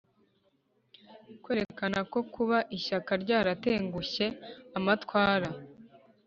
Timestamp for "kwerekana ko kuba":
1.43-2.57